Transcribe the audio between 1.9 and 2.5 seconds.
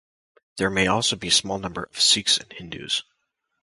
Sikhs